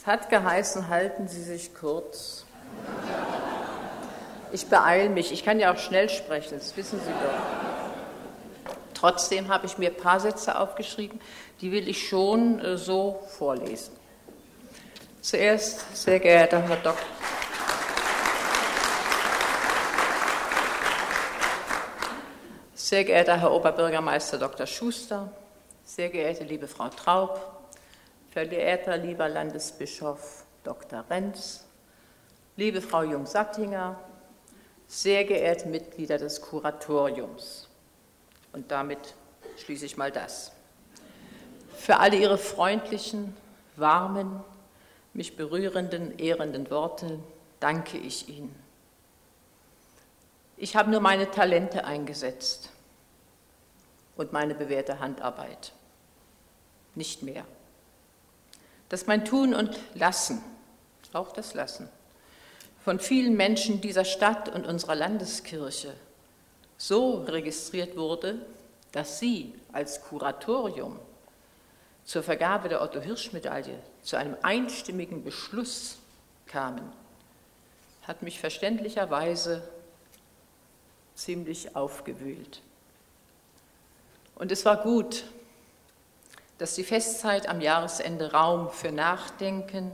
Es 0.00 0.06
hat 0.06 0.30
geheißen, 0.30 0.88
halten 0.88 1.26
Sie 1.26 1.42
sich 1.42 1.74
kurz. 1.74 2.44
Ich 4.52 4.68
beeile 4.68 5.08
mich, 5.08 5.32
ich 5.32 5.44
kann 5.44 5.58
ja 5.58 5.72
auch 5.72 5.78
schnell 5.78 6.08
sprechen, 6.08 6.56
das 6.56 6.76
wissen 6.76 7.00
Sie 7.00 7.10
doch. 7.10 8.72
Trotzdem 8.94 9.48
habe 9.48 9.66
ich 9.66 9.76
mir 9.76 9.90
ein 9.90 9.96
paar 9.96 10.20
Sätze 10.20 10.56
aufgeschrieben, 10.56 11.20
die 11.60 11.72
will 11.72 11.88
ich 11.88 12.08
schon 12.08 12.60
äh, 12.60 12.78
so 12.78 13.26
vorlesen. 13.38 13.92
Zuerst, 15.20 15.96
sehr 15.96 16.20
geehrter 16.20 16.62
Herr 16.62 16.76
Dr. 16.76 16.94
Sehr 22.74 23.02
geehrter 23.02 23.40
Herr 23.40 23.50
Oberbürgermeister 23.50 24.38
Dr. 24.38 24.66
Schuster, 24.66 25.32
sehr 25.84 26.08
geehrte 26.08 26.44
liebe 26.44 26.68
Frau 26.68 26.88
Traub, 26.88 27.57
verehrter 28.46 28.96
lieber 28.96 29.28
Landesbischof 29.28 30.44
Dr. 30.62 31.04
Renz, 31.10 31.64
liebe 32.56 32.80
Frau 32.80 33.02
Jung-Sattinger, 33.02 33.98
sehr 34.86 35.24
geehrte 35.24 35.68
Mitglieder 35.68 36.18
des 36.18 36.40
Kuratoriums. 36.40 37.68
Und 38.52 38.70
damit 38.70 39.16
schließe 39.56 39.86
ich 39.86 39.96
mal 39.96 40.12
das. 40.12 40.52
Für 41.76 41.98
alle 41.98 42.16
Ihre 42.16 42.38
freundlichen, 42.38 43.36
warmen, 43.74 44.40
mich 45.14 45.36
berührenden, 45.36 46.16
ehrenden 46.18 46.70
Worte 46.70 47.18
danke 47.58 47.98
ich 47.98 48.28
Ihnen. 48.28 48.54
Ich 50.56 50.76
habe 50.76 50.92
nur 50.92 51.00
meine 51.00 51.28
Talente 51.30 51.84
eingesetzt 51.84 52.70
und 54.16 54.32
meine 54.32 54.54
bewährte 54.54 55.00
Handarbeit. 55.00 55.72
Nicht 56.94 57.24
mehr. 57.24 57.44
Dass 58.88 59.06
mein 59.06 59.24
Tun 59.24 59.54
und 59.54 59.78
Lassen, 59.94 60.42
auch 61.12 61.32
das 61.32 61.54
Lassen, 61.54 61.88
von 62.84 63.00
vielen 63.00 63.36
Menschen 63.36 63.80
dieser 63.80 64.04
Stadt 64.04 64.48
und 64.48 64.66
unserer 64.66 64.94
Landeskirche 64.94 65.92
so 66.78 67.24
registriert 67.24 67.96
wurde, 67.96 68.38
dass 68.92 69.18
sie 69.18 69.52
als 69.72 70.00
Kuratorium 70.02 70.98
zur 72.04 72.22
Vergabe 72.22 72.70
der 72.70 72.80
Otto-Hirsch-Medaille 72.80 73.78
zu 74.02 74.16
einem 74.16 74.36
einstimmigen 74.40 75.22
Beschluss 75.22 75.98
kamen, 76.46 76.90
hat 78.06 78.22
mich 78.22 78.40
verständlicherweise 78.40 79.62
ziemlich 81.14 81.76
aufgewühlt. 81.76 82.62
Und 84.36 84.50
es 84.50 84.64
war 84.64 84.78
gut, 84.82 85.24
dass 86.58 86.74
die 86.74 86.84
Festzeit 86.84 87.48
am 87.48 87.60
Jahresende 87.60 88.32
Raum 88.32 88.70
für 88.70 88.90
Nachdenken, 88.90 89.92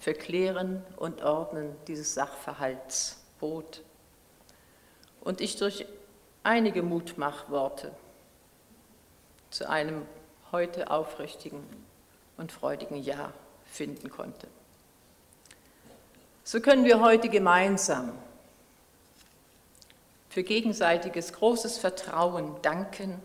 für 0.00 0.14
Klären 0.14 0.84
und 0.96 1.22
Ordnen 1.22 1.74
dieses 1.86 2.14
Sachverhalts 2.14 3.22
bot. 3.38 3.82
Und 5.20 5.40
ich 5.40 5.56
durch 5.56 5.86
einige 6.42 6.82
Mutmachworte 6.82 7.92
zu 9.50 9.68
einem 9.68 10.02
heute 10.52 10.90
aufrichtigen 10.90 11.64
und 12.36 12.52
freudigen 12.52 12.96
Ja 13.02 13.32
finden 13.64 14.10
konnte. 14.10 14.48
So 16.44 16.60
können 16.60 16.84
wir 16.84 17.00
heute 17.00 17.28
gemeinsam 17.28 18.12
für 20.28 20.42
gegenseitiges 20.42 21.32
großes 21.32 21.78
Vertrauen 21.78 22.54
danken 22.62 23.20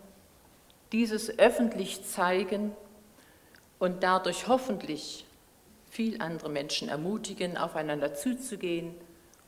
dieses 0.92 1.38
öffentlich 1.38 2.04
zeigen 2.06 2.76
und 3.78 4.02
dadurch 4.02 4.46
hoffentlich 4.46 5.24
viel 5.90 6.20
andere 6.20 6.48
Menschen 6.48 6.88
ermutigen, 6.88 7.56
aufeinander 7.56 8.14
zuzugehen 8.14 8.94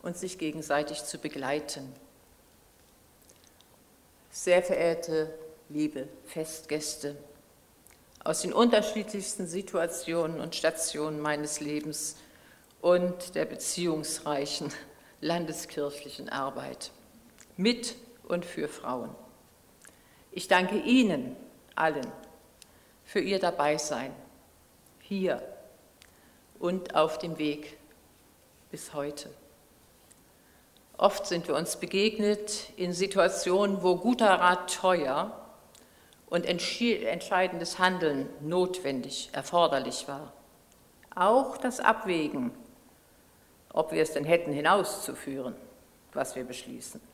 und 0.03 0.17
sich 0.17 0.39
gegenseitig 0.39 1.05
zu 1.05 1.19
begleiten. 1.19 1.93
Sehr 4.31 4.63
verehrte, 4.63 5.33
liebe 5.69 6.09
Festgäste 6.27 7.17
aus 8.25 8.41
den 8.41 8.55
unterschiedlichsten 8.55 9.47
Situationen 9.47 10.41
und 10.41 10.55
Stationen 10.55 11.21
meines 11.21 11.61
Lebens 11.61 12.17
und 12.81 13.35
der 13.35 13.45
beziehungsreichen 13.45 14.73
landeskirchlichen 15.21 16.31
Arbeit 16.31 16.91
mit 17.57 17.97
und 18.27 18.45
für 18.45 18.69
Frauen. 18.69 19.15
Ich 20.37 20.49
danke 20.49 20.79
Ihnen 20.79 21.37
allen 21.77 22.11
für 23.05 23.21
Ihr 23.21 23.39
Dabeisein 23.39 24.13
hier 24.99 25.41
und 26.59 26.97
auf 26.97 27.19
dem 27.19 27.39
Weg 27.39 27.79
bis 28.73 28.95
heute. 28.95 29.31
Oft 30.97 31.27
sind 31.27 31.47
wir 31.47 31.55
uns 31.55 31.77
begegnet 31.77 32.71
in 32.77 32.93
Situationen, 32.93 33.85
wo 33.85 33.95
guter 33.95 34.29
Rat 34.29 34.75
teuer 34.75 35.41
und 36.27 36.47
entscheidendes 36.47 37.79
Handeln 37.79 38.29
notwendig, 38.41 39.31
erforderlich 39.33 40.09
war. 40.09 40.33
Auch 41.15 41.59
das 41.59 41.79
Abwägen, 41.79 42.51
ob 43.73 43.93
wir 43.93 44.03
es 44.03 44.15
denn 44.15 44.25
hätten 44.25 44.53
hinauszuführen, 44.53 45.55
was 46.13 46.35
wir 46.35 46.43
beschließen. 46.43 47.14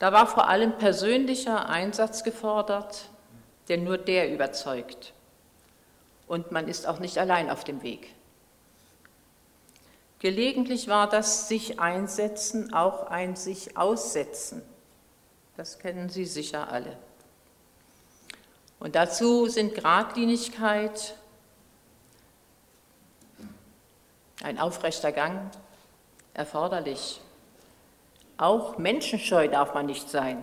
Da 0.00 0.12
war 0.12 0.26
vor 0.26 0.48
allem 0.48 0.78
persönlicher 0.78 1.68
Einsatz 1.68 2.24
gefordert, 2.24 3.10
denn 3.68 3.84
nur 3.84 3.98
der 3.98 4.32
überzeugt. 4.32 5.12
Und 6.26 6.52
man 6.52 6.68
ist 6.68 6.86
auch 6.88 7.00
nicht 7.00 7.18
allein 7.18 7.50
auf 7.50 7.64
dem 7.64 7.82
Weg. 7.82 8.14
Gelegentlich 10.18 10.88
war 10.88 11.06
das 11.06 11.48
sich 11.48 11.80
einsetzen 11.80 12.72
auch 12.72 13.08
ein 13.08 13.36
sich 13.36 13.76
aussetzen. 13.76 14.62
Das 15.58 15.78
kennen 15.78 16.08
Sie 16.08 16.24
sicher 16.24 16.72
alle. 16.72 16.96
Und 18.78 18.94
dazu 18.94 19.48
sind 19.48 19.74
Gradlinigkeit, 19.74 21.14
ein 24.42 24.58
aufrechter 24.58 25.12
Gang 25.12 25.50
erforderlich. 26.32 27.20
Auch 28.40 28.78
menschenscheu 28.78 29.48
darf 29.48 29.74
man 29.74 29.84
nicht 29.84 30.08
sein. 30.08 30.42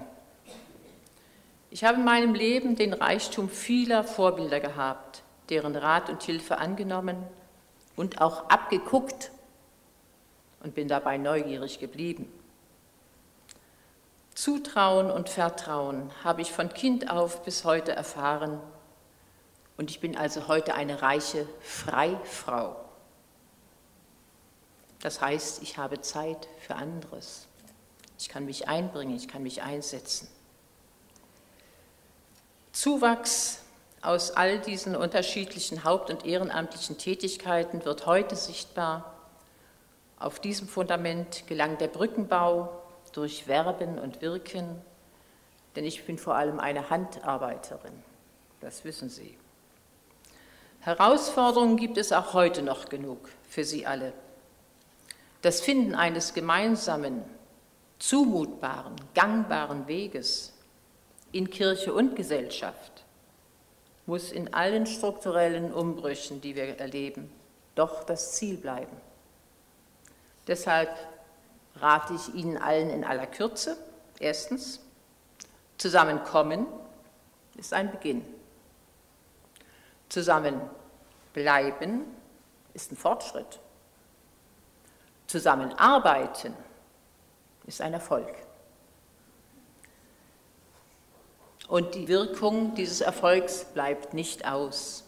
Ich 1.71 1.83
habe 1.83 1.97
in 1.97 2.05
meinem 2.05 2.35
Leben 2.35 2.75
den 2.75 2.93
Reichtum 2.93 3.49
vieler 3.49 4.03
Vorbilder 4.03 4.59
gehabt, 4.59 5.23
deren 5.49 5.75
Rat 5.75 6.07
und 6.07 6.21
Hilfe 6.21 6.59
angenommen 6.59 7.17
und 7.95 8.21
auch 8.21 8.51
abgeguckt 8.51 9.31
und 10.61 10.75
bin 10.75 10.87
dabei 10.87 11.17
neugierig 11.17 11.79
geblieben. 11.79 12.31
Zutrauen 14.35 15.09
und 15.09 15.29
Vertrauen 15.29 16.11
habe 16.23 16.43
ich 16.43 16.51
von 16.51 16.69
Kind 16.69 17.09
auf 17.09 17.41
bis 17.45 17.65
heute 17.65 17.93
erfahren 17.93 18.61
und 19.75 19.89
ich 19.89 19.99
bin 19.99 20.15
also 20.15 20.47
heute 20.47 20.75
eine 20.75 21.01
reiche 21.01 21.49
Freifrau. 21.61 22.75
Das 25.01 25.19
heißt, 25.19 25.63
ich 25.63 25.79
habe 25.79 25.99
Zeit 26.01 26.47
für 26.59 26.75
anderes. 26.75 27.47
Ich 28.17 28.29
kann 28.29 28.45
mich 28.45 28.67
einbringen, 28.67 29.15
ich 29.15 29.27
kann 29.27 29.43
mich 29.43 29.61
einsetzen. 29.61 30.27
Zuwachs 32.71 33.61
aus 34.01 34.31
all 34.31 34.59
diesen 34.59 34.95
unterschiedlichen 34.95 35.83
haupt- 35.83 36.09
und 36.09 36.25
ehrenamtlichen 36.25 36.97
Tätigkeiten 36.97 37.83
wird 37.85 38.05
heute 38.05 38.35
sichtbar. 38.35 39.13
Auf 40.19 40.39
diesem 40.39 40.67
Fundament 40.67 41.45
gelang 41.47 41.77
der 41.77 41.87
Brückenbau 41.87 42.81
durch 43.13 43.47
Werben 43.47 43.99
und 43.99 44.21
Wirken, 44.21 44.81
denn 45.75 45.85
ich 45.85 46.05
bin 46.05 46.17
vor 46.17 46.35
allem 46.35 46.59
eine 46.59 46.89
Handarbeiterin, 46.89 47.93
das 48.61 48.83
wissen 48.83 49.09
Sie. 49.09 49.37
Herausforderungen 50.81 51.77
gibt 51.77 51.97
es 51.97 52.11
auch 52.11 52.33
heute 52.33 52.61
noch 52.61 52.89
genug 52.89 53.29
für 53.49 53.63
Sie 53.63 53.85
alle. 53.85 54.13
Das 55.41 55.61
Finden 55.61 55.95
eines 55.95 56.33
gemeinsamen, 56.33 57.23
zumutbaren, 57.99 58.95
gangbaren 59.13 59.87
Weges 59.87 60.53
in 61.31 61.49
Kirche 61.49 61.93
und 61.93 62.15
Gesellschaft 62.15 63.03
muss 64.05 64.31
in 64.31 64.53
allen 64.53 64.85
strukturellen 64.85 65.73
Umbrüchen, 65.73 66.39
die 66.39 66.55
wir 66.55 66.79
erleben, 66.79 67.29
doch 67.75 68.03
das 68.05 68.33
Ziel 68.33 68.57
bleiben. 68.57 68.95
Deshalb 70.47 70.89
rate 71.75 72.13
ich 72.13 72.33
Ihnen 72.33 72.57
allen 72.57 72.89
in 72.89 73.03
aller 73.03 73.27
Kürze, 73.27 73.77
erstens, 74.19 74.79
zusammenkommen 75.77 76.65
ist 77.57 77.73
ein 77.73 77.91
Beginn. 77.91 78.25
Zusammenbleiben 80.09 82.05
ist 82.73 82.91
ein 82.91 82.97
Fortschritt. 82.97 83.59
Zusammenarbeiten 85.27 86.53
ist 87.67 87.81
ein 87.81 87.93
Erfolg. 87.93 88.33
Und 91.67 91.95
die 91.95 92.07
Wirkung 92.07 92.75
dieses 92.75 93.01
Erfolgs 93.01 93.65
bleibt 93.65 94.13
nicht 94.13 94.47
aus. 94.47 95.03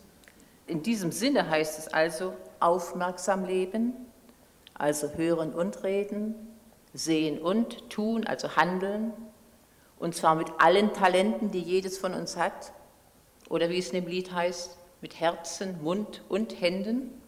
in 0.67 0.83
diesem 0.83 1.11
Sinne 1.11 1.49
heißt 1.49 1.79
es 1.79 1.87
also 1.87 2.35
aufmerksam 2.59 3.43
leben, 3.43 3.93
also 4.75 5.09
hören 5.13 5.53
und 5.53 5.83
reden, 5.83 6.35
sehen 6.93 7.41
und 7.41 7.89
tun, 7.89 8.27
also 8.27 8.55
handeln, 8.55 9.13
und 9.97 10.15
zwar 10.15 10.35
mit 10.35 10.47
allen 10.59 10.93
Talenten, 10.93 11.51
die 11.51 11.61
jedes 11.61 11.97
von 11.97 12.13
uns 12.13 12.37
hat, 12.37 12.71
oder 13.49 13.69
wie 13.69 13.79
es 13.79 13.89
in 13.89 14.03
dem 14.03 14.07
Lied 14.07 14.31
heißt, 14.31 14.77
mit 15.01 15.19
Herzen, 15.19 15.81
Mund 15.81 16.21
und 16.29 16.61
Händen. 16.61 17.19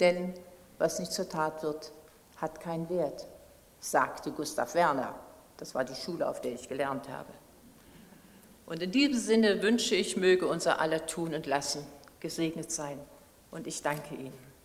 Denn 0.00 0.34
was 0.78 0.98
nicht 0.98 1.12
zur 1.12 1.28
Tat 1.28 1.62
wird, 1.62 1.92
hat 2.36 2.60
keinen 2.60 2.88
Wert, 2.90 3.26
sagte 3.90 4.32
Gustav 4.32 4.74
Werner. 4.74 5.14
Das 5.56 5.74
war 5.74 5.84
die 5.84 5.94
Schule, 5.94 6.28
auf 6.28 6.40
der 6.40 6.52
ich 6.52 6.68
gelernt 6.68 7.08
habe. 7.08 7.32
Und 8.66 8.82
in 8.82 8.90
diesem 8.90 9.18
Sinne 9.18 9.62
wünsche 9.62 9.94
ich, 9.94 10.16
möge 10.16 10.46
unser 10.46 10.80
aller 10.80 11.06
Tun 11.06 11.34
und 11.34 11.46
Lassen 11.46 11.86
gesegnet 12.20 12.70
sein. 12.70 12.98
Und 13.50 13.66
ich 13.66 13.80
danke 13.82 14.14
Ihnen. 14.14 14.55